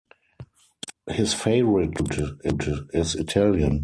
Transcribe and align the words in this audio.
His 1.11 1.35
favorite 1.35 1.95
food 1.95 2.41
is 2.91 3.13
Italian. 3.13 3.79